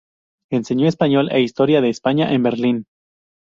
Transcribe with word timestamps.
Enseñó 0.49 0.87
español 0.87 1.29
e 1.31 1.39
historia 1.41 1.79
de 1.79 1.89
España 1.89 2.33
en 2.33 2.41
Berlín. 2.41 2.87